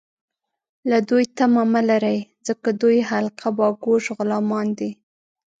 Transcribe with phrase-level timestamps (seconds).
[0.89, 4.91] له دوی تمه مه لرئ، ځکه دوی حلقه باګوش غلامان دي